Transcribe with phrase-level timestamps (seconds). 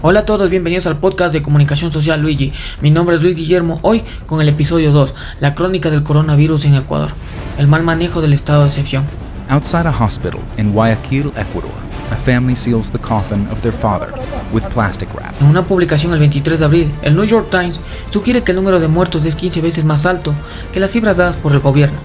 [0.00, 2.52] Hola a todos, bienvenidos al podcast de comunicación social Luigi.
[2.80, 6.76] Mi nombre es Luis Guillermo, hoy con el episodio 2, la crónica del coronavirus en
[6.76, 7.10] Ecuador,
[7.58, 9.02] el mal manejo del estado de excepción.
[9.48, 11.72] Outside a hospital in Guayaquil, Ecuador,
[12.12, 14.14] a family seals the coffin of their father
[14.52, 15.34] with plastic wrap.
[15.40, 18.78] En una publicación el 23 de abril, el New York Times sugiere que el número
[18.78, 20.32] de muertos es 15 veces más alto
[20.72, 21.98] que las cifras dadas por el gobierno.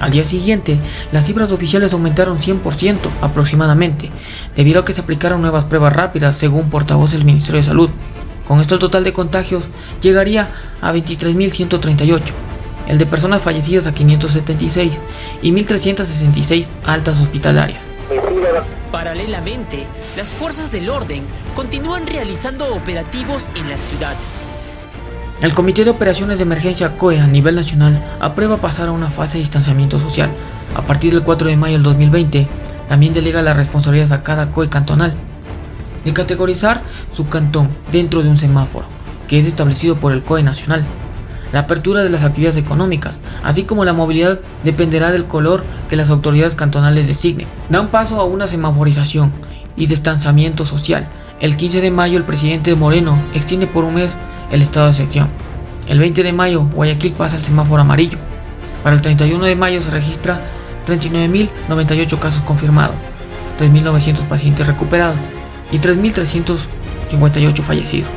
[0.00, 0.80] Al día siguiente,
[1.12, 4.10] las cifras oficiales aumentaron 100% aproximadamente,
[4.56, 7.90] debido a que se aplicaron nuevas pruebas rápidas, según portavoz del Ministerio de Salud.
[8.48, 9.64] Con esto el total de contagios
[10.00, 12.20] llegaría a 23.138,
[12.88, 14.98] el de personas fallecidas a 576
[15.42, 17.80] y 1.366 altas hospitalarias.
[18.90, 19.86] Paralelamente,
[20.16, 24.16] las fuerzas del orden continúan realizando operativos en la ciudad,
[25.42, 29.38] el Comité de Operaciones de Emergencia COE a nivel nacional aprueba pasar a una fase
[29.38, 30.30] de distanciamiento social.
[30.74, 32.46] A partir del 4 de mayo del 2020,
[32.88, 35.14] también delega las responsabilidades a cada COE cantonal
[36.04, 38.86] de categorizar su cantón dentro de un semáforo,
[39.28, 40.84] que es establecido por el COE nacional.
[41.52, 46.10] La apertura de las actividades económicas, así como la movilidad, dependerá del color que las
[46.10, 47.48] autoridades cantonales designen.
[47.70, 49.32] Dan paso a una semaforización
[49.74, 51.08] y distanciamiento social.
[51.40, 54.18] El 15 de mayo el presidente Moreno extiende por un mes
[54.50, 55.30] el estado de excepción.
[55.88, 58.18] El 20 de mayo, Guayaquil pasa al semáforo amarillo.
[58.82, 60.38] Para el 31 de mayo se registra
[60.86, 62.94] 39.098 casos confirmados,
[63.58, 65.16] 3.900 pacientes recuperados
[65.72, 68.10] y 3.358 fallecidos.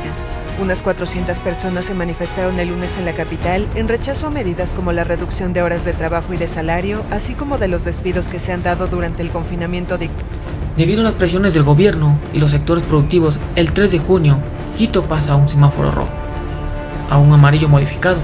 [0.60, 4.92] Unas 400 personas se manifestaron el lunes en la capital en rechazo a medidas como
[4.92, 8.38] la reducción de horas de trabajo y de salario, así como de los despidos que
[8.38, 10.10] se han dado durante el confinamiento de...
[10.76, 14.38] Debido a las presiones del gobierno y los sectores productivos, el 3 de junio,
[14.76, 16.24] Quito pasa a un semáforo rojo
[17.10, 18.18] a un amarillo modificado.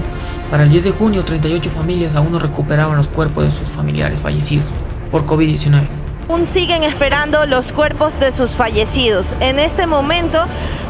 [0.49, 4.21] Para el 10 de junio, 38 familias aún no recuperaban los cuerpos de sus familiares
[4.21, 4.65] fallecidos
[5.11, 5.83] por COVID-19.
[6.29, 9.33] Aún siguen esperando los cuerpos de sus fallecidos.
[9.39, 10.39] En este momento,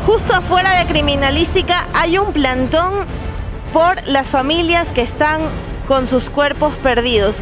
[0.06, 2.94] justo afuera de criminalística, hay un plantón
[3.74, 5.42] por las familias que están
[5.88, 7.42] con sus cuerpos perdidos.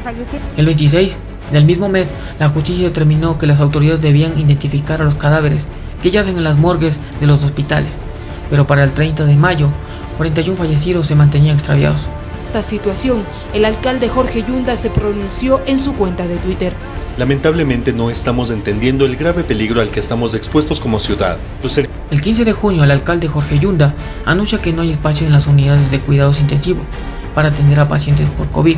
[0.58, 1.18] El 26
[1.52, 5.68] del mismo mes, la justicia determinó que las autoridades debían identificar a los cadáveres
[6.02, 7.92] que yacen en las morgues de los hospitales,
[8.50, 9.70] pero para el 30 de mayo
[10.18, 12.08] 41 fallecidos se mantenían extraviados.
[12.48, 13.24] Esta situación,
[13.54, 16.74] el alcalde Jorge Yunda se pronunció en su cuenta de Twitter.
[17.18, 21.38] Lamentablemente no estamos entendiendo el grave peligro al que estamos expuestos como ciudad.
[22.12, 23.94] El 15 de junio el alcalde Jorge Yunda
[24.26, 26.84] anuncia que no hay espacio en las unidades de cuidados intensivos
[27.34, 28.78] para atender a pacientes por COVID,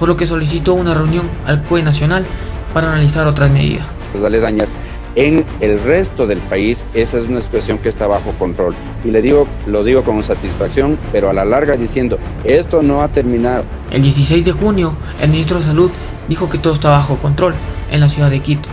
[0.00, 2.26] por lo que solicitó una reunión al COE Nacional
[2.74, 3.86] para analizar otras medidas.
[4.14, 4.74] Las
[5.16, 8.74] en el resto del país, esa es una situación que está bajo control.
[9.04, 13.08] Y le digo, lo digo con satisfacción, pero a la larga diciendo, esto no ha
[13.08, 13.64] terminado.
[13.90, 15.90] El 16 de junio, el ministro de Salud
[16.28, 17.54] dijo que todo está bajo control
[17.90, 18.68] en la ciudad de Quito.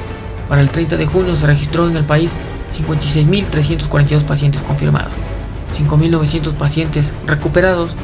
[0.48, 2.36] Para el 30 de junio se registró en el país
[2.72, 5.12] 56.342 pacientes confirmados,
[5.76, 7.96] 5.900 pacientes recuperados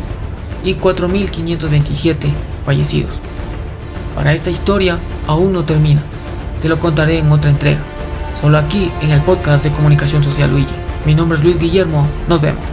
[0.64, 2.34] y 4.527
[2.66, 3.14] fallecidos.
[4.16, 6.04] Para esta historia aún no termina.
[6.62, 7.82] Te lo contaré en otra entrega
[8.44, 10.76] solo aquí en el podcast de Comunicación Social Luigi.
[11.06, 12.73] Mi nombre es Luis Guillermo, nos vemos.